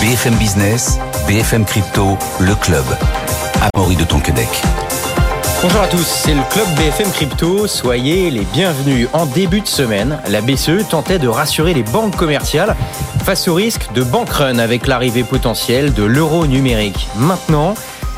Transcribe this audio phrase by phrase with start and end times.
[0.00, 0.96] BFM Business,
[1.26, 2.84] BFM Crypto, le club.
[3.74, 4.48] Amaury de Tonquedec.
[5.60, 7.66] Bonjour à tous, c'est le club BFM Crypto.
[7.66, 9.08] Soyez les bienvenus.
[9.12, 12.76] En début de semaine, la BCE tentait de rassurer les banques commerciales
[13.24, 17.08] face au risque de bank run avec l'arrivée potentielle de l'euro numérique.
[17.16, 17.74] Maintenant,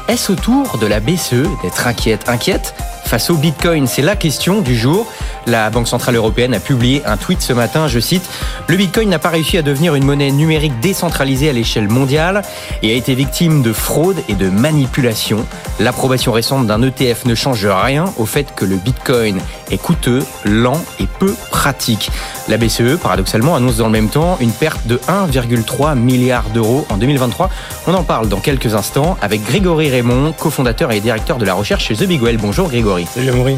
[0.06, 2.74] est-ce au tour de la BCE d'être inquiète Inquiète
[3.10, 5.04] face au Bitcoin C'est la question du jour.
[5.46, 8.22] La Banque Centrale Européenne a publié un tweet ce matin, je cite,
[8.68, 12.42] Le Bitcoin n'a pas réussi à devenir une monnaie numérique décentralisée à l'échelle mondiale
[12.84, 15.44] et a été victime de fraude et de manipulation.
[15.80, 19.40] L'approbation récente d'un ETF ne change rien au fait que le Bitcoin
[19.72, 22.12] est coûteux, lent et peu pratique.
[22.50, 26.96] La BCE, paradoxalement, annonce dans le même temps une perte de 1,3 milliard d'euros en
[26.96, 27.48] 2023.
[27.86, 31.86] On en parle dans quelques instants avec Grégory Raymond, cofondateur et directeur de la recherche
[31.86, 32.38] chez The Big Well.
[32.38, 33.06] Bonjour Grégory.
[33.06, 33.56] Salut Amaury.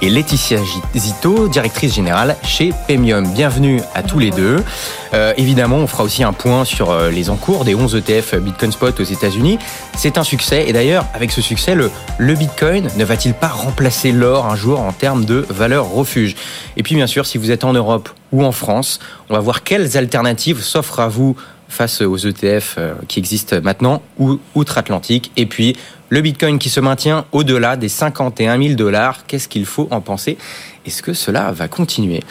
[0.00, 0.56] Et Laetitia
[0.96, 3.30] Zito, directrice générale chez Pemium.
[3.30, 4.64] Bienvenue à tous les deux.
[5.12, 8.72] Euh, évidemment, on fera aussi un point sur euh, les encours des 11 ETF Bitcoin
[8.72, 9.58] Spot aux États-Unis.
[9.98, 10.64] C'est un succès.
[10.66, 14.80] Et d'ailleurs, avec ce succès, le, le Bitcoin ne va-t-il pas remplacer l'or un jour
[14.80, 16.36] en termes de valeur refuge?
[16.78, 19.62] Et puis, bien sûr, si vous êtes en Europe ou en France, on va voir
[19.62, 21.36] quelles alternatives s'offrent à vous
[21.68, 25.30] face aux ETF euh, qui existent maintenant ou outre-Atlantique.
[25.36, 25.76] Et puis,
[26.08, 30.36] le Bitcoin qui se maintient au-delà des 51 000 dollars, qu'est-ce qu'il faut en penser?
[30.84, 32.22] Est-ce que cela va continuer?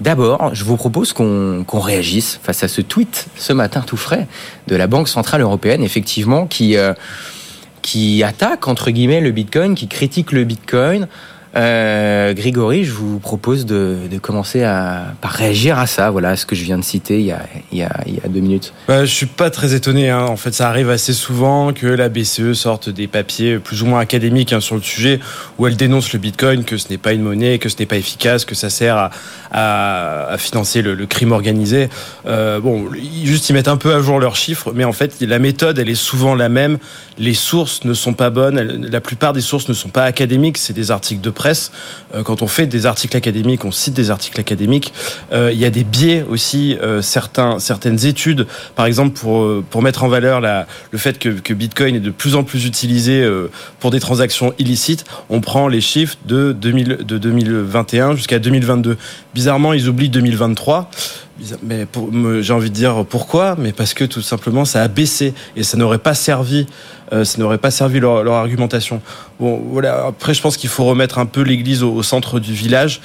[0.00, 4.26] D'abord, je vous propose qu'on réagisse face à ce tweet ce matin tout frais
[4.66, 6.94] de la Banque Centrale Européenne, effectivement, qui, euh,
[7.82, 11.06] qui attaque, entre guillemets, le Bitcoin, qui critique le Bitcoin.
[11.56, 16.54] Euh, Grégory, je vous propose de, commencer à, par réagir à ça, voilà, ce que
[16.54, 17.26] je viens de citer il
[17.78, 18.74] y a, deux minutes.
[18.88, 20.10] Bah, je suis pas très étonné.
[20.10, 20.24] Hein.
[20.24, 24.00] En fait, ça arrive assez souvent que la BCE sorte des papiers plus ou moins
[24.00, 25.20] académiques hein, sur le sujet,
[25.58, 27.96] où elle dénonce le Bitcoin, que ce n'est pas une monnaie, que ce n'est pas
[27.96, 29.10] efficace, que ça sert à,
[29.50, 31.88] à, à financer le, le, crime organisé.
[32.26, 32.90] Euh, bon,
[33.24, 35.88] juste ils mettent un peu à jour leurs chiffres, mais en fait, la méthode, elle
[35.88, 36.78] est souvent la même.
[37.18, 38.88] Les sources ne sont pas bonnes.
[38.90, 40.58] La plupart des sources ne sont pas académiques.
[40.58, 41.45] C'est des articles de presse
[42.14, 44.92] euh, quand on fait des articles académiques, on cite des articles académiques,
[45.32, 50.08] euh, il y a des biais aussi, euh, certaines études, par exemple pour, mettre en
[50.08, 53.26] valeur le fait que, Bitcoin est de plus en plus utilisé
[53.78, 58.96] pour des transactions illicites, on prend les chiffres de, 2000, de 2021 jusqu'à 2022.
[59.36, 60.90] Bizarrement, ils oublient 2023.
[61.62, 61.86] Mais
[62.40, 65.76] j'ai envie de dire pourquoi, mais parce que tout simplement ça a baissé et ça
[65.76, 66.64] n'aurait pas servi,
[67.12, 69.02] euh, ça n'aurait pas servi leur, argumentation.
[69.38, 70.06] Bon, voilà.
[70.06, 73.02] Après, je pense qu'il faut remettre un peu l'église au, centre du village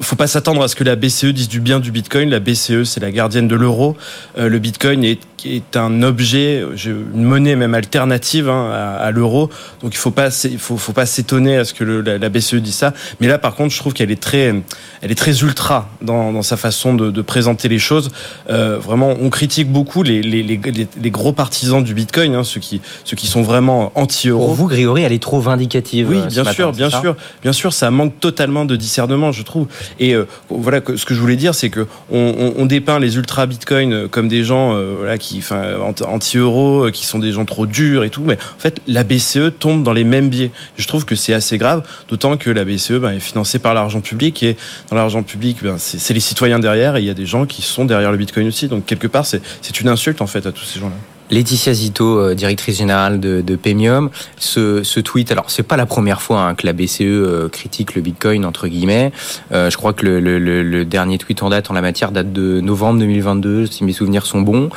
[0.00, 2.30] faut pas s'attendre à ce que la BCE dise du bien du Bitcoin.
[2.30, 3.96] La BCE, c'est la gardienne de l'euro.
[4.38, 9.50] Euh, le Bitcoin est, est, un objet, une monnaie même alternative hein, à, à l'euro.
[9.82, 12.28] Donc il faut pas, il faut, faut pas s'étonner à ce que le, la, la,
[12.28, 12.92] BCE dise ça.
[13.20, 14.54] Mais là, par contre, je trouve qu'elle est très,
[15.02, 18.10] elle est très ultra dans, dans sa façon de, de, présenter les choses.
[18.50, 20.60] Euh, vraiment, on critique beaucoup les, les, les,
[21.00, 24.46] les gros partisans du Bitcoin, hein, ceux qui, ceux qui sont vraiment anti-euro.
[24.46, 26.08] Pour vous, Grégory, elle est trop vindicative.
[26.08, 29.66] Oui, bien sûr, matin, bien sûr, bien sûr, ça manque totalement de discernement, je trouve.
[29.98, 33.16] Et euh, voilà, ce que je voulais dire, c'est que on, on, on, dépeint les
[33.16, 37.66] ultra bitcoin comme des gens euh, voilà, qui, enfin, anti-euro, qui sont des gens trop
[37.66, 38.22] durs et tout.
[38.22, 40.50] Mais en fait, la BCE tombe dans les mêmes biais.
[40.76, 44.00] Je trouve que c'est assez grave, d'autant que la BCE ben, est financée par l'argent
[44.00, 44.56] public et
[44.90, 47.62] dans l'argent public, ben, c'est les citoyens derrière et il y a des gens qui
[47.62, 48.68] sont derrière le bitcoin aussi.
[48.68, 49.40] Donc quelque part, c'est
[49.80, 50.96] une insulte en fait à tous ces gens-là.
[51.30, 55.86] Laetitia Zito, euh, directrice générale de, de Pemium, ce, ce, tweet, alors c'est pas la
[55.86, 59.12] première fois hein, que la BCE euh, critique le Bitcoin entre guillemets.
[59.52, 62.32] Euh, je crois que le, le, le, dernier tweet en date en la matière date
[62.32, 64.68] de novembre 2022, si mes souvenirs sont bons.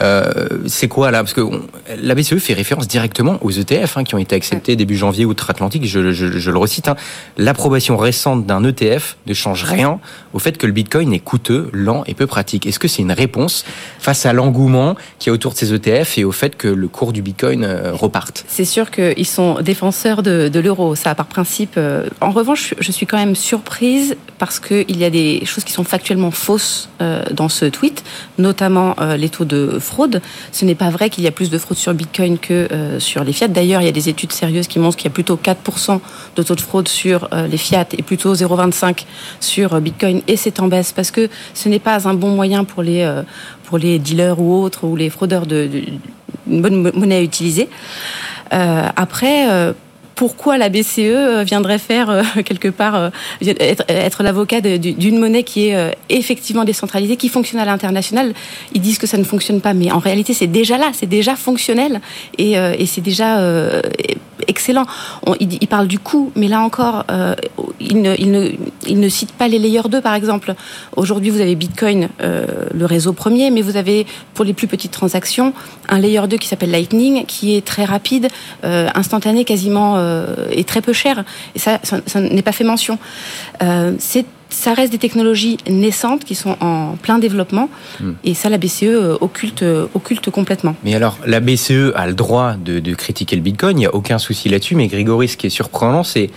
[0.00, 0.32] Euh,
[0.66, 1.18] c'est quoi là?
[1.18, 1.62] Parce que on,
[2.00, 5.86] la BCE fait référence directement aux ETF hein, qui ont été acceptés début janvier outre-Atlantique.
[5.86, 6.88] Je, je, je, le recite.
[6.88, 6.96] Hein.
[7.36, 9.98] L'approbation récente d'un ETF ne change rien
[10.32, 12.66] au fait que le Bitcoin est coûteux, lent et peu pratique.
[12.66, 13.64] Est-ce que c'est une réponse
[13.98, 17.12] face à l'engouement qui est autour de ces ETF et au fait que le cours
[17.12, 18.44] du Bitcoin reparte.
[18.48, 21.78] C'est sûr qu'ils sont défenseurs de, l'euro, ça par principe.
[22.20, 25.84] En revanche, je suis quand même surprise parce qu'il y a des choses qui sont
[25.84, 26.88] factuellement fausses
[27.32, 28.04] dans ce tweet,
[28.38, 30.20] notamment les taux de fraude.
[30.52, 32.68] Ce n'est pas vrai qu'il y a plus de fraude sur Bitcoin que
[32.98, 33.48] sur les fiat.
[33.48, 36.00] D'ailleurs, il y a des études sérieuses qui montrent qu'il y a plutôt 4%
[36.36, 39.04] de taux de fraude sur les fiat et plutôt 0,25
[39.40, 42.82] sur Bitcoin et c'est en baisse parce que ce n'est pas un bon moyen pour
[42.82, 43.04] les
[43.68, 45.68] pour les dealers ou autres ou les fraudeurs de,
[46.50, 47.68] une bonne monnaie à utiliser.
[48.54, 49.74] Euh, après, euh,
[50.18, 53.10] pourquoi la BCE euh, viendrait faire euh, quelque part euh,
[53.40, 58.34] être, l'avocat d'une monnaie qui est effectivement décentralisée, qui fonctionne à l'international.
[58.74, 61.36] Ils disent que ça ne fonctionne pas, mais en réalité c'est déjà là, c'est déjà
[61.36, 62.00] fonctionnel
[62.36, 62.56] et,
[62.86, 63.40] c'est déjà
[64.48, 64.86] excellent.
[65.38, 68.14] ils, parlent du coût, mais là encore, ne,
[68.86, 70.54] ils, ne, citent pas les layers 2 par exemple.
[70.96, 75.52] Aujourd'hui vous avez Bitcoin, le réseau premier, mais vous avez pour les plus petites transactions
[75.88, 78.28] un layer 2 qui s'appelle Lightning, qui est très rapide,
[78.62, 80.07] instantané, quasiment
[80.50, 81.24] est très peu cher.
[81.54, 82.98] Et ça, ça, n'est pas fait mention.
[83.62, 87.68] Euh, c'est ça reste des technologies naissantes qui sont en plein développement
[88.00, 88.12] hmm.
[88.24, 90.74] et ça la BCE euh, occulte, euh, occulte complètement.
[90.84, 94.18] Mais alors la BCE a le droit de, critiquer le Bitcoin, il n'y a aucun
[94.18, 96.30] souci là-dessus, mais Grégory, ce qui est surprenant, c'est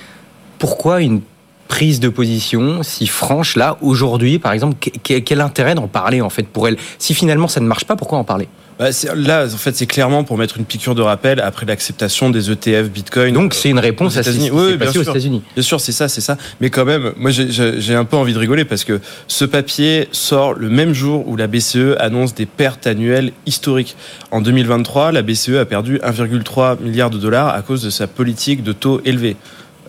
[0.60, 1.22] pourquoi une
[1.68, 6.44] prise de position si franche là aujourd'hui par exemple quel intérêt d'en parler en fait
[6.44, 6.76] pour elle?
[7.00, 8.50] Si finalement ça ne marche pas pourquoi en parler?
[8.82, 12.50] Bah, là, en fait, c'est clairement pour mettre une piqûre de rappel après l'acceptation des
[12.50, 13.32] ETF Bitcoin.
[13.32, 15.44] Donc, c'est une réponse à ce qui oui, passé aux États-Unis.
[15.54, 16.36] Bien sûr, c'est ça, c'est ça.
[16.62, 20.56] Mais quand même, moi, j'ai un peu envie de rigoler parce que ce papier sort
[20.56, 23.96] le même jour où la BCE annonce des pertes annuelles historiques.
[24.32, 28.64] En 2023, la BCE a perdu 1,3 milliard de dollars à cause de sa politique
[28.64, 29.36] de taux élevés.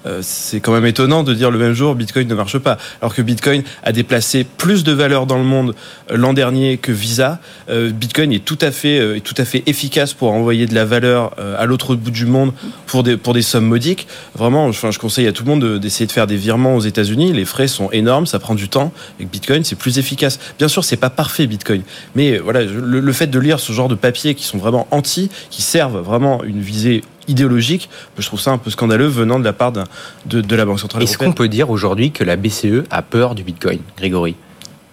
[0.07, 3.15] Euh, c'est quand même étonnant de dire le même jour Bitcoin ne marche pas, alors
[3.15, 5.75] que Bitcoin a déplacé plus de valeur dans le monde
[6.11, 7.39] euh, l'an dernier que Visa.
[7.69, 11.33] Euh, Bitcoin est tout à fait tout à fait efficace pour envoyer de la valeur
[11.59, 12.53] à l'autre bout du monde
[12.87, 14.07] pour des pour des sommes modiques.
[14.35, 17.33] Vraiment, je conseille à tout le monde d'essayer de faire des virements aux États-Unis.
[17.33, 18.93] Les frais sont énormes, ça prend du temps.
[19.21, 20.39] Et Bitcoin, c'est plus efficace.
[20.59, 21.83] Bien sûr, c'est pas parfait Bitcoin,
[22.15, 25.31] mais voilà, le, le fait de lire ce genre de papiers qui sont vraiment anti,
[25.51, 27.89] qui servent vraiment une visée idéologique,
[28.19, 29.83] je trouve ça un peu scandaleux venant de la part de,
[30.27, 33.43] de, la Banque Centrale Est-ce qu'on peut dire aujourd'hui que la BCE a peur du
[33.43, 34.35] Bitcoin, Grégory?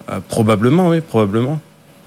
[0.10, 1.60] Euh, Probablement, oui, probablement.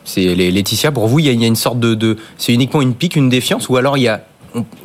[0.04, 3.28] C'est Laetitia, pour vous, il y, a, une sorte de, c'est uniquement une pique, une
[3.28, 4.24] défiance, ou alors il y a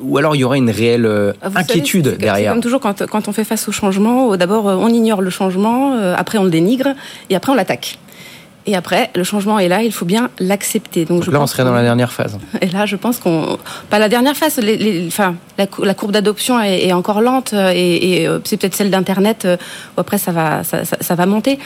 [0.01, 2.53] ou alors il y aurait une réelle euh, inquiétude derrière?
[2.53, 6.15] Comme toujours, quand, quand, on fait face au changement, d'abord on ignore le changement, euh,
[6.15, 6.95] après on le dénigre,
[7.29, 7.99] et après on l'attaque.
[8.67, 11.05] Et après, le changement est là, il faut bien l'accepter.
[11.05, 12.37] Donc, je là, on serait dans la dernière phase.
[12.61, 13.57] Et là, je pense qu'on,
[13.89, 14.57] pas la dernière phase.
[14.57, 19.45] Les, enfin, la, courbe d'adoption est, encore lente, et, euh, c'est peut-être celle d'internet.
[19.45, 19.55] Euh,
[19.95, 21.59] où après, ça va, ça, ça, va monter.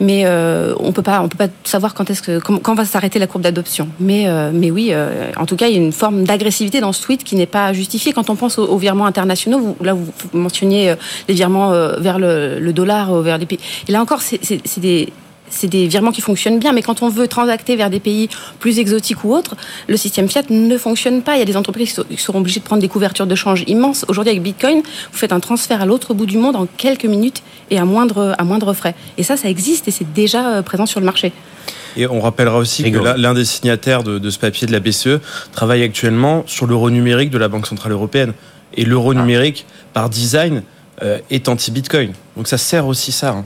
[0.00, 3.18] Mais euh, on peut pas, on peut pas savoir quand est-ce que, quand, va s'arrêter
[3.18, 3.88] la courbe d'adoption.
[4.00, 4.94] Mais, mais oui,
[5.36, 7.74] en tout cas, il y a une forme d'agressivité dans ce tweet qui n'est pas
[7.74, 8.14] justifiée.
[8.14, 10.94] Quand on pense aux, virements internationaux, vous, là, vous mentionniez
[11.28, 13.60] les virements vers le, le dollar, vers les pays.
[13.88, 15.12] Et là encore, c'est des
[15.50, 18.78] c'est des virements qui fonctionnent bien, mais quand on veut transacter vers des pays plus
[18.78, 19.56] exotiques ou autres,
[19.88, 21.36] le système fiat ne fonctionne pas.
[21.36, 24.04] Il y a des entreprises qui seront obligées de prendre des couvertures de change immenses.
[24.08, 27.42] Aujourd'hui, avec Bitcoin, vous faites un transfert à l'autre bout du monde en quelques minutes
[27.70, 28.94] et à moindre, à moindre frais.
[29.18, 31.32] Et ça, ça existe et c'est déjà euh, présent sur le marché.
[31.96, 35.20] Et on rappellera aussi que l'un des signataires de, ce papier de la BCE
[35.52, 38.32] travaille actuellement sur l'euro numérique de la Banque Centrale Européenne.
[38.74, 39.14] Et l'euro ah.
[39.14, 40.62] numérique, par design,
[41.02, 42.12] euh, est anti-Bitcoin.
[42.36, 43.30] Donc ça sert aussi ça.
[43.30, 43.44] Hein.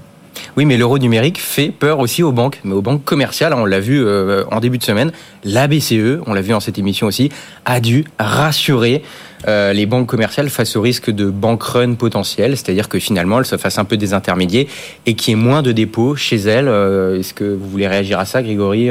[0.57, 3.55] Oui, mais l'euro numérique fait peur aussi aux banques, mais aux banques commerciales.
[3.55, 5.13] On l'a vu euh, en début de semaine.
[5.45, 7.31] La BCE, on l'a vu en cette émission aussi,
[7.65, 9.03] a dû rassurer
[9.47, 13.47] euh, les banques commerciales face au risque de bank run potentiel, c'est-à-dire que finalement elles
[13.47, 14.67] se fassent un peu des intermédiaires
[15.05, 16.69] et qu'il y ait moins de dépôts chez elles.
[16.69, 18.91] Euh, est-ce que vous voulez réagir à ça, Grégory?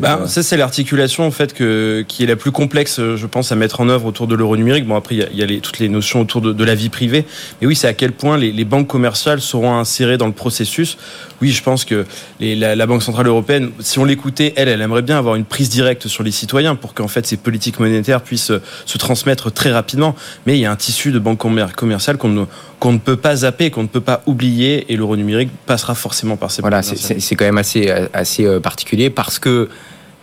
[0.00, 3.56] Bah, ça, c'est l'articulation en fait que, qui est la plus complexe, je pense, à
[3.56, 4.86] mettre en œuvre autour de l'euro numérique.
[4.86, 7.24] Bon, après, il y a, les, toutes les notions autour de, de, la vie privée.
[7.60, 10.98] Mais oui, c'est à quel point les, les, banques commerciales seront insérées dans le processus.
[11.40, 12.06] Oui, je pense que
[12.40, 15.44] les, la, la, Banque Centrale Européenne, si on l'écoutait, elle, elle aimerait bien avoir une
[15.44, 18.52] prise directe sur les citoyens pour qu'en fait ces politiques monétaires puissent
[18.86, 20.14] se transmettre très rapidement.
[20.46, 22.44] Mais il y a un tissu de banques commerciales qu'on ne,
[22.78, 26.36] qu'on ne peut pas zapper, qu'on ne peut pas oublier, et l'euro numérique passera forcément
[26.36, 29.57] par ces Voilà, c'est quand même assez, assez euh, particulier parce que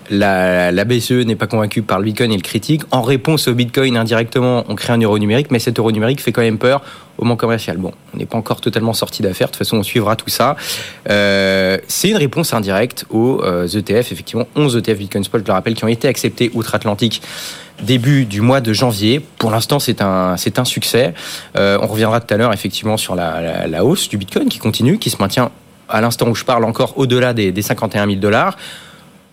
[0.09, 2.83] la, BCE n'est pas convaincue par le Bitcoin et le critique.
[2.91, 6.31] En réponse au Bitcoin, indirectement, on crée un euro numérique, mais cet euro numérique fait
[6.31, 6.81] quand même peur
[7.17, 7.77] au monde commercial.
[7.77, 10.55] Bon, on n'est pas encore totalement sorti d'affaire, de toute façon, on suivra tout ça.
[11.09, 15.53] Euh, c'est une réponse indirecte aux ETF, euh, effectivement, 11 ETF Bitcoin Spot, je le
[15.53, 17.21] rappelle, qui ont été acceptés outre-Atlantique
[17.81, 19.19] début du mois de janvier.
[19.19, 21.13] Pour l'instant, c'est un, succès.
[21.57, 25.09] Euh, on reviendra tout à l'heure, effectivement, sur la, hausse du Bitcoin qui continue, qui
[25.09, 25.51] se maintient
[25.89, 28.57] à l'instant où je parle encore au-delà des 51 000 dollars.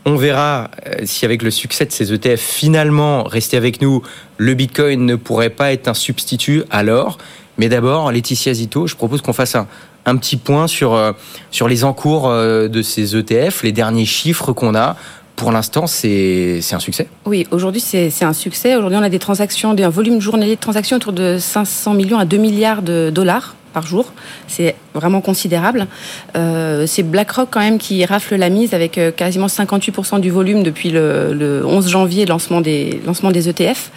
[0.04, 4.02] On verra euh, si avec le succès de ces ETF, finalement, restez avec nous,
[4.36, 7.18] le Bitcoin ne pourrait pas être un substitut alors.
[7.58, 9.68] Mais d'abord, Laetitia Zito, je propose qu'on fasse un,
[10.06, 11.12] un petit point sur, euh,
[11.50, 14.96] sur les encours de ces ETF, les derniers chiffres qu'on a
[15.42, 17.08] pour l'instant, c'est un succès?
[17.26, 18.76] Oui, aujourd'hui, c'est un succès.
[18.76, 22.24] Aujourd'hui, on a des transactions, un volume journalier de transactions autour de 500 millions à
[22.24, 24.12] 2 milliards de dollars par jour.
[24.46, 25.88] C'est vraiment considérable.
[26.36, 30.62] Euh, c'est BlackRock quand même qui rafle la mise avec euh, quasiment 58% du volume
[30.62, 33.90] depuis le, 11 janvier, lancement des, lancement des ETF.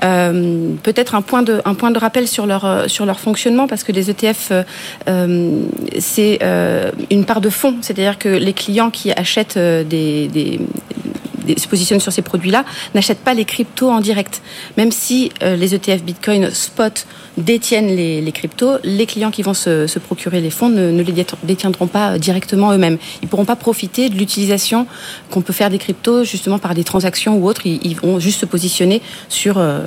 [0.00, 3.92] Peut-être un point de un point de rappel sur leur sur leur fonctionnement parce que
[3.92, 4.52] les ETF
[5.98, 6.38] c'est
[7.10, 10.60] une part de fonds, c'est-à-dire que les clients qui achètent des
[11.58, 12.64] se positionnent sur ces produits-là
[12.94, 14.42] n'achètent pas les cryptos en direct.
[14.76, 17.06] Même si euh, les ETF Bitcoin spot
[17.38, 22.18] détiennent les, cryptos, les clients qui vont se, procurer les fonds ne, les détiendront pas
[22.18, 22.98] directement eux-mêmes.
[23.22, 24.86] Ils pourront pas profiter de l'utilisation
[25.30, 27.66] qu'on peut faire des cryptos justement par des transactions ou autres.
[27.66, 29.80] Ils, vont juste se positionner sur euh,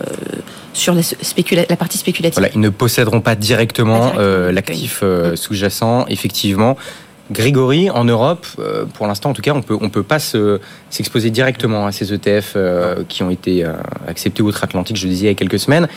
[0.73, 1.01] sur la,
[1.69, 2.39] la, partie spéculative.
[2.39, 5.03] Voilà, ils ne posséderont pas directement euh, l'actif
[5.35, 6.77] sous-jacent, effectivement.
[7.33, 11.29] Grégory, en Europe, euh, pour l'instant en tout cas, on peut, on peut pas s'exposer
[11.29, 13.73] directement à ces ETF euh, qui ont été euh,
[14.07, 15.87] acceptés outre-Atlantique, je le disais il y a quelques semaines.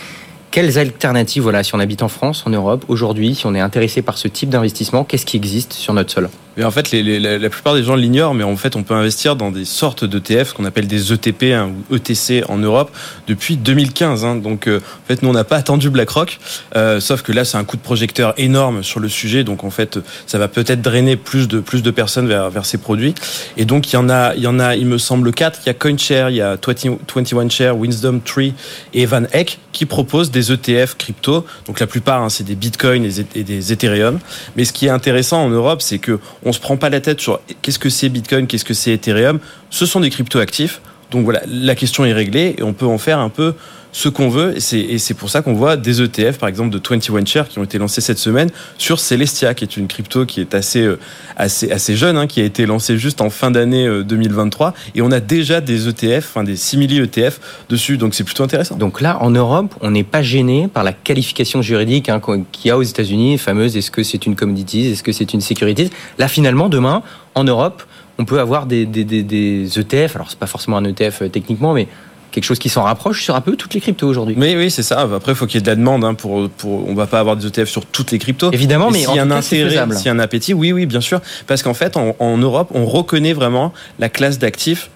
[0.51, 4.03] Quelles alternatives, voilà, si on habite en France, en Europe, aujourd'hui, si on est intéressé
[4.03, 6.29] par ce type d'investissement, qu'est-ce qui existe sur notre sol?
[6.65, 9.67] En fait, la, plupart des gens l'ignorent, mais en fait, on peut investir dans des
[9.67, 12.91] sortes d'ETF, qu'on appelle des ETP hein, ou ETC en Europe,
[13.27, 14.25] depuis 2015.
[14.25, 14.37] Hein.
[14.37, 16.39] Donc, euh, en fait, nous, on n'a pas attendu BlackRock,
[16.75, 19.45] euh, sauf que là, c'est un coup de projecteur énorme sur le sujet.
[19.45, 22.79] Donc, en fait, ça va peut-être drainer plus de plus de personnes vers vers ces
[22.79, 23.15] produits.
[23.59, 25.61] Et donc, il y en a, il y en a, il me semble quatre.
[25.65, 28.55] Il y a CoinShare, il y a 21 Share, Wisdom Tree
[28.95, 31.45] et Van Eck qui proposent des ETF crypto.
[31.67, 34.19] Donc, la plupart, hein, c'est des Bitcoin et des Ethereum.
[34.57, 37.21] Mais ce qui est intéressant en Europe, c'est que on se prend pas la tête
[37.21, 39.39] sur qu'est-ce que c'est Bitcoin, qu'est-ce que c'est Ethereum?
[39.71, 40.81] Ce sont des crypto-actifs.
[41.11, 43.55] Donc voilà, la question est réglée et on peut en faire un peu
[43.97, 44.55] ce qu'on veut.
[44.59, 47.65] Et c'est pour ça qu'on voit des ETF, par exemple de 21 Share, qui ont
[47.65, 50.99] été lancés cette semaine sur Celestia, qui est une crypto qui est assez, euh,
[51.35, 54.67] assez, assez jeune, hein, qui a été lancée juste en fin d'année 2023.
[54.67, 57.97] Euh, et on a déjà des ETF, enfin des simili ETF dessus.
[57.97, 58.77] Donc c'est plutôt intéressant.
[58.77, 62.21] Donc là, en Europe, on n'est pas gêné par la qualification juridique hein,
[62.53, 65.41] qu'il y a aux États-Unis, fameuse est-ce que c'est une commodity, est-ce que c'est une
[65.41, 65.89] security
[66.19, 67.03] Là, finalement, demain,
[67.35, 67.83] en Europe,
[68.19, 70.17] on peut avoir des, des, ETF.
[70.17, 71.89] Alors, c'est pas forcément un ETF euh, techniquement, mais
[72.31, 74.37] quelque chose qui s'en rapproche sur un peu toutes les cryptos aujourd'hui.
[74.39, 75.01] Oui, oui, c'est ça.
[75.01, 76.05] Après, il faut qu'il y ait de la demande.
[76.05, 78.51] Hein, pour, pour, on va pas avoir des ETF sur toutes les cryptos.
[78.53, 81.01] Évidemment, mais, s'il y a un intérêt, s'il y a un appétit, oui, oui, bien
[81.01, 81.21] sûr.
[81.47, 84.91] Parce qu'en fait, en, Europe, on reconnaît vraiment la classe d'actifs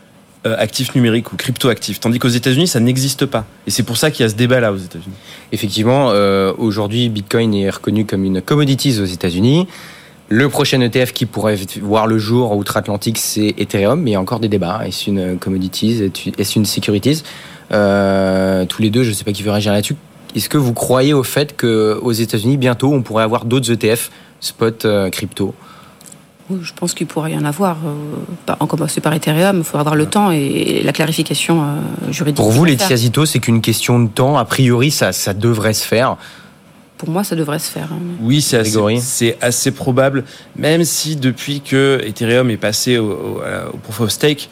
[0.47, 2.01] euh, actifs numériques ou crypto-actifs.
[2.01, 3.45] Tandis qu'aux États-Unis, ça n'existe pas.
[3.67, 5.15] Et c'est pour ça qu'il y a ce débat-là aux États-Unis.
[5.53, 9.67] Effectivement, euh, aujourd'hui, Bitcoin est reconnu comme une commodity aux États-Unis.
[10.33, 14.21] Le prochain ETF qui pourrait voir le jour outre-Atlantique, c'est Ethereum, mais il y a
[14.21, 14.81] encore des débats.
[14.87, 16.09] Est-ce une commodities?
[16.39, 17.25] Est-ce une securities?
[17.73, 19.97] Euh, Tous les deux, je ne sais pas qui veut réagir là-dessus.
[20.37, 24.85] Est-ce que vous croyez au fait qu'aux États-Unis, bientôt, on pourrait avoir d'autres ETF spot
[24.85, 25.53] euh, crypto?
[26.63, 27.79] Je pense qu'il pourrait y en avoir.
[27.85, 31.65] Euh, en commencer par Ethereum, il faut avoir le temps et la clarification
[32.09, 32.37] juridique.
[32.37, 34.39] Pour vous, Laetitia Zito, c'est qu'une question de temps.
[34.39, 36.17] A priori, ça, ça devrait se faire
[37.01, 37.89] pour moi, ça devrait se faire.
[37.95, 38.01] Hein.
[38.21, 40.23] Oui, c'est assez, assez, probable,
[40.55, 43.41] même si depuis que Ethereum est passé au,
[43.85, 44.51] Proof of Stake,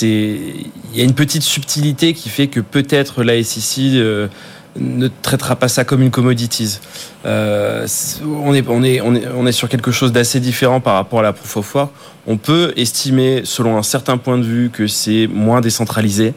[0.00, 4.28] il y a une petite subtilité qui fait que peut-être la SEC euh,
[4.76, 6.78] ne traitera pas ça comme une commodities.
[7.26, 7.86] Euh,
[8.24, 11.18] on, est, on, est, on, est, on est sur quelque chose d'assez différent par rapport
[11.18, 11.92] à la Proof of Work.
[12.26, 16.32] On peut estimer, selon un certain point de vue, que c'est moins décentralisé.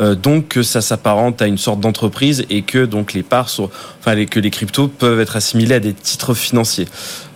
[0.00, 3.68] Euh, donc que ça s'apparente à une sorte d'entreprise et que donc les parts sont,
[3.98, 6.86] enfin que les cryptos peuvent être assimilés à des titres financiers.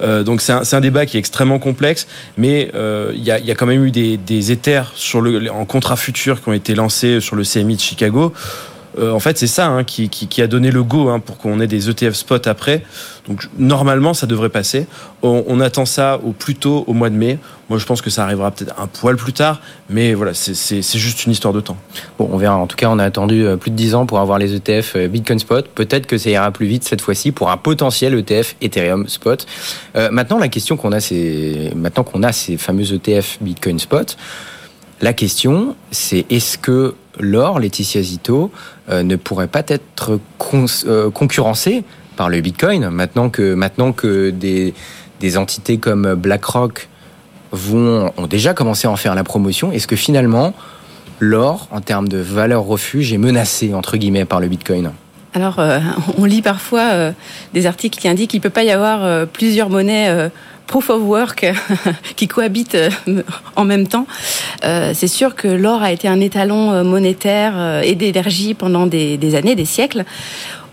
[0.01, 3.41] Euh, donc c'est un, un, débat qui est extrêmement complexe, mais euh, il y, a,
[3.41, 6.53] y, a, quand même eu des, des éthers sur le, en contrat futur qui ont
[6.53, 8.33] été lancés sur le CMI de Chicago.
[8.99, 11.67] Euh, en fait, c'est ça hein, qui, a donné le go hein, pour qu'on ait
[11.67, 12.83] des ETF spot après.
[13.29, 14.87] Donc normalement, ça devrait passer.
[15.23, 17.39] On, attend ça au plus tôt au mois de mai.
[17.71, 21.25] Moi, je pense que ça arrivera peut-être un poil plus tard, mais voilà, c'est juste
[21.25, 21.77] une histoire de temps.
[22.19, 22.57] Bon, on verra.
[22.57, 24.97] En tout cas, on a attendu euh, plus de 10 ans pour avoir les ETF
[24.97, 25.67] euh, Bitcoin Spot.
[25.69, 29.47] Peut-être que ça ira plus vite cette fois-ci pour un potentiel ETF Ethereum Spot.
[30.11, 34.17] maintenant, la question qu'on a, c'est maintenant qu'on a ces fameux ETF Bitcoin Spot.
[35.03, 38.53] La question, c'est est-ce que l'or, Laetitia Zito,
[38.89, 40.21] euh, ne pourrait pas être
[40.87, 41.83] euh, concurrencé
[42.15, 46.89] par le Bitcoin maintenant que, des, entités comme BlackRock
[47.53, 50.55] ont déjà commencé à en faire la promotion Est-ce que finalement,
[51.19, 54.93] l'or, en termes de valeur refuge, est menacé, entre guillemets, par le Bitcoin?
[55.35, 55.81] Alors, euh,
[56.19, 57.13] on lit parfois
[57.55, 60.31] des articles qui indiquent qu'il ne peut pas y avoir plusieurs monnaies
[60.73, 61.47] proof of work
[62.17, 62.91] qui cohabitent euh,
[63.57, 64.07] en même temps.
[64.65, 69.35] Euh, c'est sûr que l'or a été un étalon euh, monétaire et d'énergie pendant des,
[69.35, 70.05] années, des siècles.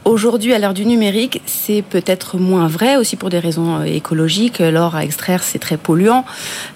[0.05, 4.59] Aujourd'hui, à l'heure du numérique, c'est peut-être moins vrai, aussi pour des raisons écologiques.
[4.59, 6.23] L'or à extraire, c'est très polluant.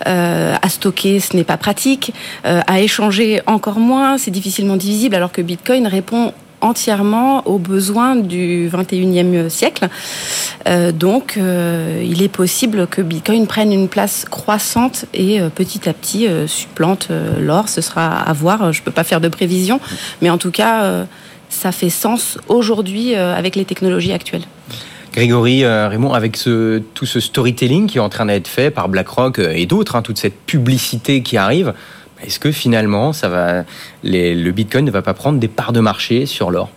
[0.06, 2.14] à stocker, ce n'est pas pratique.
[2.44, 4.18] à échanger, encore moins.
[4.18, 6.34] C'est difficilement divisible, alors que Bitcoin répond
[6.64, 9.90] entièrement aux besoins du 21e siècle.
[10.68, 15.88] Euh, donc, euh, il est possible que Bitcoin prenne une place croissante et euh, petit
[15.88, 17.70] à petit supplante l'or.
[17.70, 18.72] Ce sera à voir.
[18.72, 19.80] Je ne peux pas faire de prévision,
[20.22, 21.06] mais en tout cas
[21.50, 24.46] ça fait sens aujourd'hui avec les technologies actuelles.
[25.12, 29.66] Grégory, Raymond, avec tout ce storytelling qui est en train d'être fait par BlackRock et
[29.66, 31.74] d'autres, hein, toute cette publicité qui arrive,
[32.24, 33.64] est-ce que finalement, ça va,
[34.04, 36.70] le Bitcoin ne va pas prendre des parts de marché sur l'or?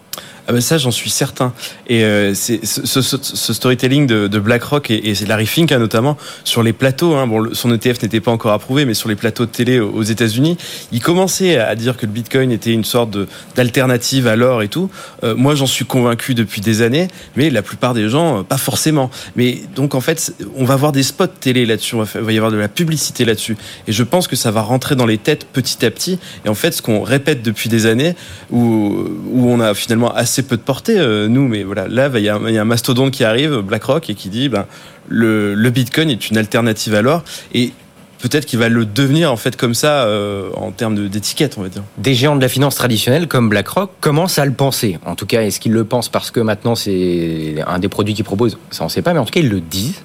[0.48, 1.52] Ah ben ça, j'en suis certain.
[1.88, 7.14] Et euh, ce, storytelling de, BlackRock et, et Larry Fink hein, notamment sur les plateaux.
[7.14, 10.02] Hein, bon, son ETF n'était pas encore approuvé, mais sur les plateaux de télé aux
[10.02, 10.56] États-Unis,
[10.92, 13.16] il commençait à dire que le Bitcoin était une sorte
[13.56, 14.88] d'alternative à l'or et tout.
[15.24, 18.58] Euh, moi, j'en suis convaincu depuis des années, mais la plupart des gens, euh, pas
[18.58, 19.10] forcément.
[19.34, 22.52] Mais donc en fait, on va voir des spots télé là-dessus, il va y avoir
[22.52, 23.56] de la publicité là-dessus,
[23.88, 26.18] et je pense que ça va rentrer dans les têtes petit à petit.
[26.44, 28.14] Et en fait, ce qu'on répète depuis des années,
[28.50, 32.22] où où on a finalement assez peu de portée, euh, nous, mais voilà, là, il
[32.22, 34.66] y, a, un mastodonte qui arrive, BlackRock, et qui dit ben,
[35.08, 37.22] le, le Bitcoin est une alternative à l'or.
[37.52, 37.72] Et
[38.18, 41.68] peut-être qu'il va le devenir en fait comme ça euh, en termes d'étiquette, on va
[41.68, 41.82] dire.
[41.98, 44.98] Des géants de la finance traditionnelle comme BlackRock commencent à le penser.
[45.04, 48.24] En tout cas, est-ce qu'ils le pensent parce que maintenant c'est un des produits qu'ils
[48.24, 48.58] proposent?
[48.70, 50.02] Ça, on ne sait pas, mais en tout cas, ils le disent.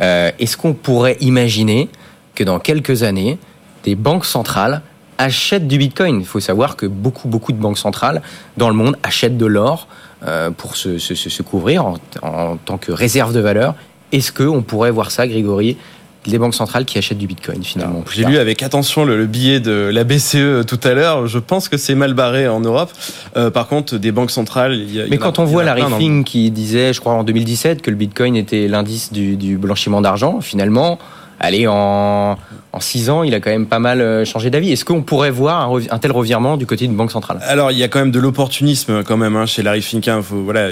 [0.00, 1.88] Euh, est-ce qu'on pourrait imaginer
[2.34, 3.38] que dans quelques années,
[3.84, 4.82] des banques centrales
[5.18, 6.20] achètent du Bitcoin.
[6.20, 8.22] Il faut savoir que beaucoup, beaucoup de banques centrales
[8.56, 9.88] dans le monde achètent de l'or
[10.26, 13.74] euh, pour se, se, se couvrir en, en, tant que réserve de valeur.
[14.12, 15.76] Est-ce qu'on pourrait voir ça, Grégory
[16.26, 18.04] les banques centrales qui achètent du Bitcoin finalement.
[18.12, 21.26] J'ai lu avec attention le, le, billet de la BCE tout à l'heure.
[21.26, 22.92] Je pense que c'est mal barré en Europe.
[23.36, 24.74] Euh, par contre, des banques centrales.
[24.74, 27.24] Il y a, Mais quand a, on voit la Riffing qui disait, je crois en
[27.24, 30.98] 2017, que le Bitcoin était l'indice du, du blanchiment d'argent, finalement,
[31.40, 32.38] allez en
[32.72, 34.72] en six ans, il a quand même pas mal euh, changé d'avis.
[34.72, 37.38] Est-ce qu'on pourrait voir un, tel revirement du côté d'une banque centrale?
[37.42, 40.20] Alors, il y a quand même de l'opportunisme quand même hein, chez Larry Finkin.
[40.20, 40.70] Faut, voilà,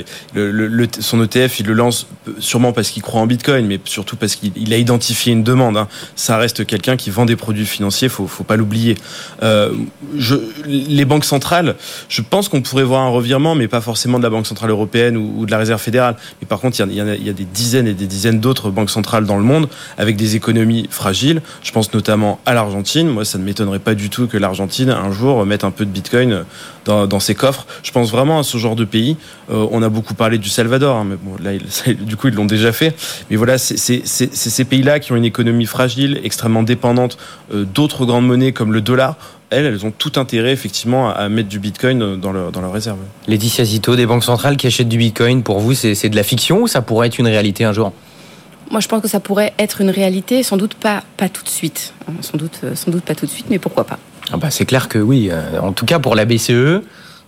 [1.01, 2.07] son ETF, il le lance
[2.39, 5.79] sûrement parce qu'il croit en Bitcoin, mais surtout parce qu'il a identifié une demande.
[5.79, 5.89] Hein.
[6.17, 8.97] Ça reste quelqu'un qui vend des produits financiers, faut, faut pas l'oublier.
[9.43, 9.73] Euh,
[10.67, 11.77] les banques centrales,
[12.11, 15.17] je pense qu'on pourrait voir un revirement, mais pas forcément de la Banque centrale européenne
[15.17, 16.17] ou, de la Réserve fédérale.
[16.43, 19.39] Mais par contre, il y a des dizaines et des dizaines d'autres banques centrales dans
[19.39, 20.56] le monde avec des économies
[20.91, 21.43] fragiles.
[21.63, 23.09] Je pense notamment à l'Argentine.
[23.09, 25.91] Moi, ça ne m'étonnerait pas du tout que l'Argentine, un jour, mette un peu de
[25.91, 26.45] Bitcoin
[26.85, 27.67] dans, dans, ses coffres.
[27.83, 29.17] Je pense vraiment à ce genre de pays.
[29.51, 31.53] Euh, on a beaucoup parlé du Salvador, hein, mais bon, là,
[32.01, 32.95] du coup, ils l'ont déjà fait.
[33.31, 37.19] Mais voilà, c'est ces pays-là qui ont une économie fragile, extrêmement dépendante
[37.53, 39.17] euh, d'autres grandes monnaies comme le dollar
[39.51, 42.99] elles, elles ont tout intérêt effectivement à mettre du Bitcoin dans leur, dans leur réserve.
[43.29, 46.63] Laetitia Zito, des banques centrales qui achètent du Bitcoin, pour vous, c'est de la fiction
[46.63, 47.93] ou ça pourrait être une réalité un jour?
[48.71, 51.49] Moi, je pense que ça pourrait être une réalité, sans doute pas, pas tout de
[51.49, 51.95] suite.
[52.21, 53.99] Sans doute, euh, sans doute pas tout de suite, mais pourquoi pas
[54.33, 55.29] ah bah, C'est clair que oui.
[55.31, 56.83] Euh, en tout cas, pour la BCE,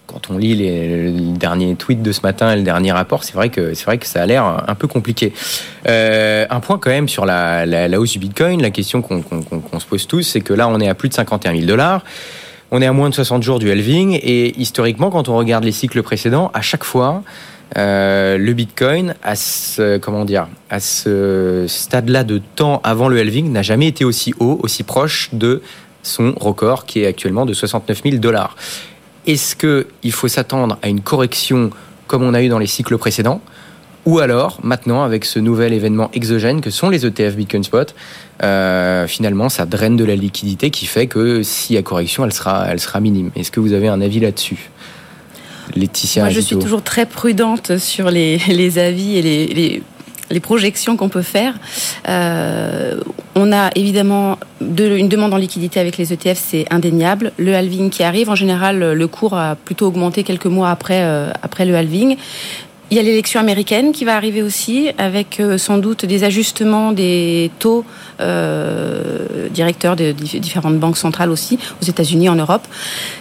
[0.07, 3.35] quand on lit les, les, derniers tweets de ce matin et le dernier rapport, c'est
[3.35, 5.33] vrai que c'est vrai que ça a l'air un peu compliqué.
[5.87, 9.37] Euh, un point quand même sur la, la, hausse du Bitcoin, la question qu'on qu
[9.41, 12.03] qu se pose tous, c'est que là, on est à plus de 51 000 dollars.
[12.71, 15.73] On est à moins de 60 jours du halving et historiquement, quand on regarde les
[15.73, 17.23] cycles précédents, à chaque fois,
[17.77, 23.53] euh, le Bitcoin, à ce, comment dire, à ce stade-là de temps avant le halving,
[23.53, 25.63] n'a jamais été aussi haut, aussi proche de
[26.03, 28.57] son record qui est actuellement de 69 000 dollars.
[29.27, 31.71] Est-ce qu'il faut s'attendre à une correction
[32.07, 33.43] comme on a eu dans les cycles précédents?
[34.07, 37.95] Ou alors, maintenant, avec ce nouvel événement exogène que sont les ETF Bitcoin Spot,
[38.43, 42.33] euh, finalement, ça draine de la liquidité qui fait que s'il y a correction, elle
[42.33, 43.31] sera, elle sera minime.
[43.37, 44.71] Est-ce que vous avez un avis là-dessus?
[45.75, 49.83] Laetitia Moi, je suis toujours très prudente sur les, les avis et les, les,
[50.31, 51.55] les projections qu'on peut faire.
[52.09, 53.01] Euh,
[53.35, 57.33] on a évidemment de, une demande en liquidité avec les ETF, c'est indéniable.
[57.39, 61.31] Le halving qui arrive, en général, le cours a plutôt augmenté quelques mois après, euh,
[61.43, 62.17] après le halving.
[62.91, 66.93] Il y a l'élection américaine qui va arriver aussi, avec euh, sans doute des ajustements
[66.93, 67.85] des taux
[68.21, 72.63] euh, directeurs de différentes banques centrales aussi, aux États-Unis, en Europe.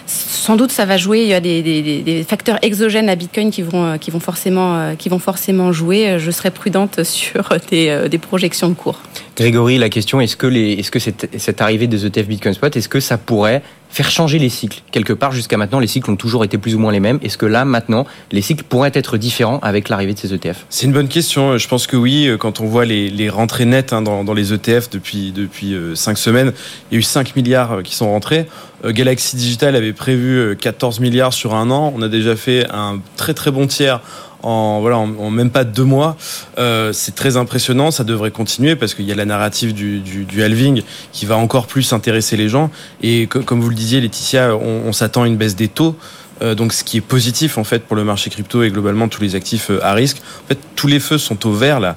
[0.06, 1.22] Sans doute, ça va jouer.
[1.22, 4.20] Il y a des, des, des, facteurs exogènes à Bitcoin qui vont, euh, qui vont,
[4.20, 6.16] forcément, euh, qui vont forcément jouer.
[6.18, 9.00] Je serai prudente sur des, des projections de cours.
[9.36, 12.54] Grégory, la question est-ce que, les, est -ce que cette, cette arrivée des ETF Bitcoin
[12.54, 14.82] Spot, est-ce que ça pourrait faire changer les cycles?
[14.90, 17.18] Quelque part, jusqu'à maintenant, les cycles ont toujours été plus ou moins les mêmes.
[17.22, 20.86] Est-ce que là, maintenant, les cycles pourraient être différents avec l'arrivée de ces ETF C'est
[20.86, 21.56] une bonne question.
[21.56, 24.52] Je pense que oui, quand on voit les, les rentrées nettes hein, dans, dans, les
[24.52, 26.52] ETF depuis, depuis euh, 5 semaines,
[26.90, 28.46] il y a eu 5 milliards qui sont rentrés.
[28.84, 31.92] Euh, Galaxy Digital avait prévu 14 milliards sur un an.
[31.96, 34.00] On a déjà fait un très très bon tiers
[34.42, 36.16] en voilà en, même pas deux mois.
[36.58, 37.90] Euh, c'est très impressionnant.
[37.90, 41.92] Ça devrait continuer parce qu'il y a la narrative du, halving qui va encore plus
[41.92, 42.70] intéresser les gens.
[43.02, 45.96] Et comme vous le disiez, Laetitia, on s'attend à une baisse des taux.
[46.40, 49.34] Donc ce qui est positif en fait pour le marché crypto et globalement tous les
[49.34, 50.18] actifs à risque.
[50.44, 51.96] En fait, tous les feux sont au vert là.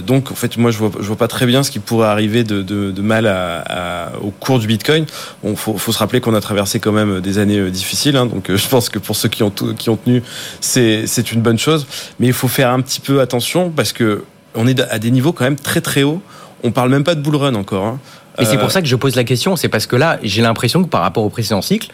[0.00, 2.44] donc en fait, moi je vois, je vois pas très bien ce qui pourrait arriver
[2.44, 5.06] de, de, mal à, au cours du Bitcoin.
[5.42, 8.52] Bon, faut, faut se rappeler qu'on a traversé quand même des années difficiles, hein, donc
[8.54, 10.22] je pense que pour ceux qui ont qui ont tenu,
[10.60, 11.86] c'est une bonne chose.
[12.18, 15.32] Mais il faut faire un petit peu attention parce que on est à des niveaux
[15.32, 16.22] quand même très très hauts.
[16.62, 17.84] On parle même pas de bull run encore.
[17.84, 17.98] Hein.
[18.38, 20.42] Et c'est pour euh, ça que je pose la question, c'est parce que là, j'ai
[20.42, 21.88] l'impression que par rapport au précédent cycle,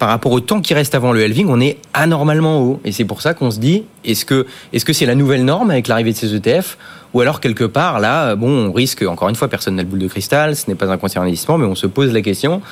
[0.00, 2.80] par rapport au temps qui reste avant le halving, on est anormalement haut.
[2.86, 5.70] Et c'est pour ça qu'on se dit, est-ce que est-ce que c'est la nouvelle norme
[5.70, 6.78] avec l'arrivée de ces ETF
[7.12, 9.98] ou alors quelque part là, bon, on risque encore une fois, personne n'a le boule
[9.98, 12.62] de cristal, ce n'est pas un conseil d'investissement, mais on se pose la question,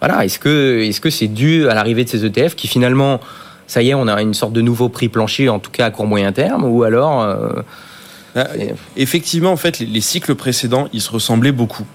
[0.00, 3.18] voilà, est-ce que est-ce que c'est dû à l'arrivée de ces ETF qui finalement,
[3.66, 5.90] ça y est, on a une sorte de nouveau prix plancher, en tout cas à
[5.90, 7.62] court moyen terme, ou alors euh,
[8.36, 8.48] bah,
[8.98, 11.86] effectivement, en fait, les, cycles précédents, ils se ressemblaient beaucoup.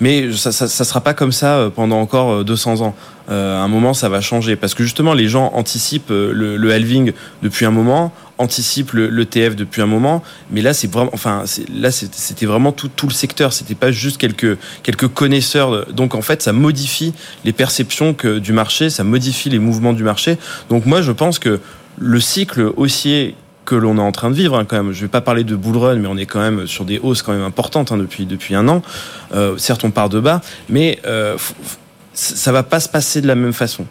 [0.00, 2.94] Mais ça, ça, sera pas comme ça euh, pendant encore 200 euh, ans.
[3.30, 7.12] Euh, à un moment, ça va changer parce que justement, les gens anticipent le, halving
[7.42, 10.22] depuis un moment, anticipent le, TF depuis un moment.
[10.50, 13.52] Mais là, c'est vraiment, enfin, là, c'était vraiment tout, le secteur.
[13.52, 15.92] C'était pas juste quelques connaisseurs.
[15.92, 20.36] Donc en fait, ça modifie les perceptions du marché, ça modifie les mouvements du marché.
[20.68, 21.60] Donc moi, je pense que
[21.98, 23.36] le cycle haussier
[23.72, 24.92] que l'on est en train de vivre hein, quand même.
[24.92, 27.22] Je vais pas parler de bull run, mais on est quand même sur des hausses
[27.22, 28.82] quand même importantes hein, depuis depuis un an.
[29.34, 31.38] Euh, certes, on part de bas, mais euh,
[32.12, 33.86] ça va pas se passer de la même façon.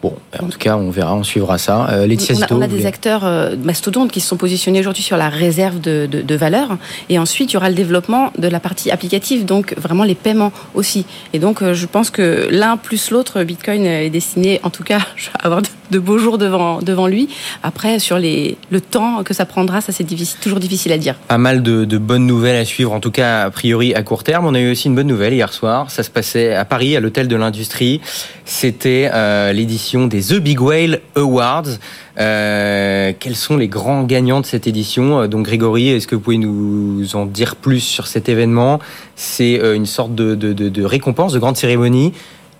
[0.00, 1.88] Bon, en tout cas, on verra, on suivra ça.
[1.90, 5.02] Euh, Laetitia on, a, on a des acteurs euh, mastodontes qui se sont positionnés aujourd'hui
[5.02, 6.78] sur la réserve de, de, de, valeur.
[7.08, 10.52] Et ensuite, il y aura le développement de la partie applicative, donc vraiment les paiements
[10.74, 11.04] aussi.
[11.32, 15.00] Et donc, euh, je pense que l'un plus l'autre, Bitcoin est destiné, en tout cas,
[15.34, 17.28] à avoir de, beaux jours devant, devant lui.
[17.62, 20.04] Après, sur le temps que ça prendra, ça c'est
[20.40, 21.14] toujours difficile à dire.
[21.28, 24.24] Pas mal de, de, bonnes nouvelles à suivre, en tout cas, a priori, à court
[24.24, 24.46] terme.
[24.46, 25.90] On a eu aussi une bonne nouvelle hier soir.
[25.90, 28.00] Ça se passait à Paris, à l'hôtel de l'Industrie.
[28.44, 31.78] C'était euh, l'édition des The Big Whale Awards.
[32.18, 35.26] Euh, quels sont les grands gagnants de cette édition?
[35.28, 38.80] Donc Grégory, est-ce que vous pouvez nous en dire plus sur cet événement?
[39.14, 42.12] C'est euh, une sorte de, de récompense, de grande cérémonie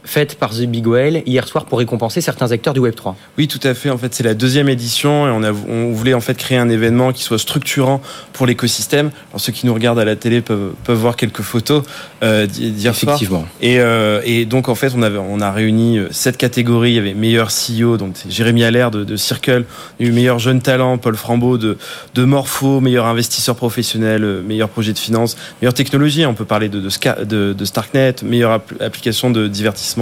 [0.08, 3.14] faite par The Big Whale hier soir pour récompenser certains acteurs du Web 3.
[3.36, 3.90] Oui, tout à fait.
[3.90, 6.70] En fait, c'est la deuxième édition et on, a, on voulait en fait créer un
[6.70, 8.00] événement qui soit structurant
[8.32, 9.10] pour l'écosystème.
[9.30, 11.82] Alors ceux qui nous regardent à la télé peuvent, peuvent voir quelques photos
[12.22, 13.16] euh, d'hier soir.
[13.16, 13.46] Effectivement.
[13.60, 16.92] Et, euh, et donc en fait, on, avait, on a réuni euh, sept catégories.
[16.92, 19.66] Il y avait meilleur CEO, donc c'est Jérémy Allaire de, de Circle,
[20.00, 21.76] il y a eu meilleur jeune talent, Paul Frambeau de,
[22.14, 26.24] de Morpho, meilleur investisseur professionnel, euh, meilleur projet de finance, meilleure technologie.
[26.24, 29.97] On peut parler de, de, de Starknet, meilleure application de divertissement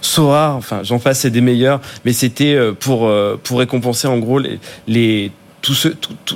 [0.00, 4.18] Sora, enfin j'en passe, c'est des meilleurs, mais c'était euh, pour, euh, pour récompenser en
[4.18, 5.32] gros les, les
[5.62, 5.88] tous,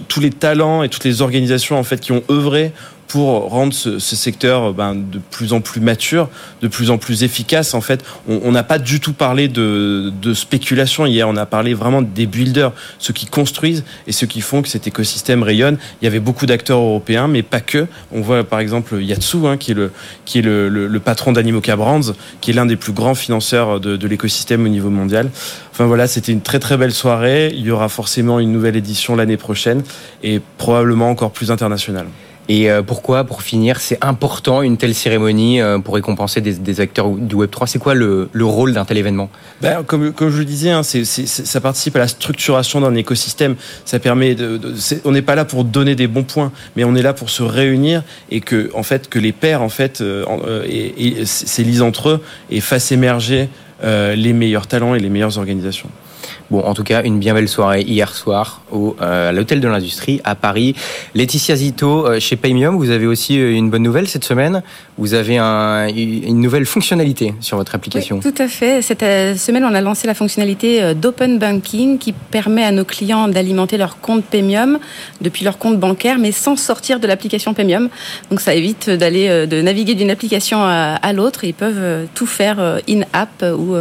[0.08, 2.72] tous les talents et toutes les organisations en fait qui ont œuvré
[3.10, 6.28] pour rendre ce, secteur ben, de plus en plus mature,
[6.62, 7.74] de plus en plus efficace.
[7.74, 11.28] En fait, on n'a pas du tout parlé de, de, spéculation hier.
[11.28, 12.70] On a parlé vraiment des builders,
[13.00, 15.76] ceux qui construisent et ceux qui font que cet écosystème rayonne.
[16.00, 17.88] Il y avait beaucoup d'acteurs européens, mais pas que.
[18.12, 19.90] On voit par exemple Yatsu, hein, qui est le
[20.24, 23.96] qui est le, le, patron d'Animoca Brands, qui est l'un des plus grands financeurs de,
[23.96, 25.30] de l'écosystème au niveau mondial.
[25.72, 27.50] Enfin voilà, c'était une très très belle soirée.
[27.52, 29.82] Il y aura forcément une nouvelle édition l'année prochaine
[30.22, 32.06] et probablement encore plus internationale.
[32.52, 37.08] Et euh, pourquoi, pour finir, c'est important une telle cérémonie euh, pour récompenser des, acteurs
[37.10, 39.30] du Web3 C'est quoi le, rôle d'un tel événement?
[39.60, 43.54] Ben, comme, je le disais, hein, ça participe à la structuration d'un écosystème.
[43.84, 44.36] Ça permet
[45.04, 47.44] on n'est pas là pour donner des bons points, mais on est là pour se
[47.44, 49.68] réunir et que, en fait, que les pairs en
[50.00, 53.48] euh, s'élisent entre eux et fassent émerger
[53.80, 55.88] les meilleurs talents et les meilleures organisations.
[56.50, 59.68] Bon, en tout cas, une bien belle soirée hier soir au, euh, à l'hôtel de
[59.68, 60.74] l'industrie à Paris.
[61.14, 64.62] Laetitia Zito, euh, chez Paymium, vous avez aussi euh, une bonne nouvelle cette semaine.
[64.98, 68.18] Vous avez un, une nouvelle fonctionnalité sur votre application.
[68.18, 68.82] tout à fait.
[68.82, 69.04] Cette
[69.38, 74.00] semaine, on a lancé la fonctionnalité d'Open Banking qui permet à nos clients d'alimenter leur
[74.00, 74.78] compte Paymium
[75.20, 77.88] depuis leur compte bancaire, mais sans sortir de l'application Paymium.
[78.30, 81.44] Donc, ça évite d'aller de naviguer d'une application à, l'autre.
[81.44, 83.74] Ils peuvent tout faire in-app ou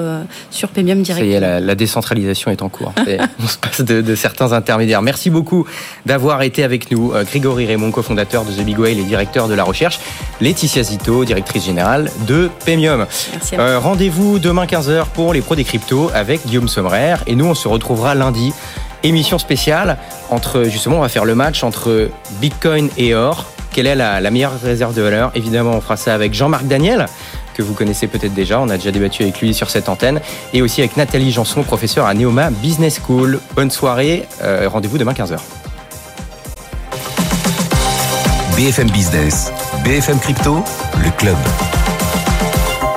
[0.52, 1.32] sur Paymium directement.
[1.32, 2.94] Ça y est, la, la décentralisation est en cours.
[3.44, 5.02] on se passe de, certains intermédiaires.
[5.02, 5.66] Merci beaucoup
[6.06, 7.14] d'avoir été avec nous.
[7.14, 10.00] Euh, Grégory Raymond, cofondateur de The Big Whale et directeur de la recherche.
[10.42, 13.06] Laetitia Zito, directrice générale de Pemium.
[13.54, 17.16] Euh, rendez-vous demain 15h pour les pros des cryptos avec Guillaume Sommerer.
[17.28, 18.54] Et nous, on se retrouvera lundi.
[19.04, 19.98] Émission spéciale
[20.30, 22.10] entre, justement, on va faire le match entre
[22.42, 23.46] Bitcoin et or.
[23.72, 25.32] Quelle est la, la meilleure réserve de valeur?
[25.36, 27.06] Évidemment, on fera ça avec Jean-Marc Daniel
[27.60, 28.62] que vous connaissez peut-être déjà.
[28.62, 30.22] On a déjà débattu avec lui sur cette antenne.
[30.54, 33.42] Et aussi avec Nathalie Janson, professeure à Neoma Business School.
[33.54, 34.26] Bonne soirée.
[34.42, 35.38] Euh, rendez-vous demain 15h.
[38.56, 39.52] BFM Business,
[39.84, 40.64] BFM Crypto,
[41.04, 41.38] le club.